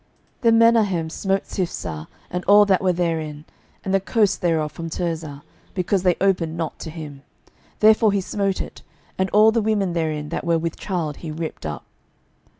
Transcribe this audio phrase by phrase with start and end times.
[0.41, 3.45] 12:015:016 Then Menahem smote Tiphsah, and all that were therein,
[3.85, 5.43] and the coasts thereof from Tirzah:
[5.75, 7.21] because they opened not to him,
[7.81, 8.81] therefore he smote it;
[9.19, 11.85] and all the women therein that were with child he ripped up.